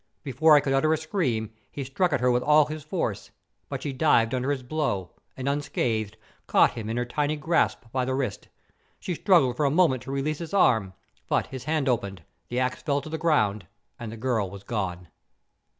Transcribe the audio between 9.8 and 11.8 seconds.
to release his arm, but his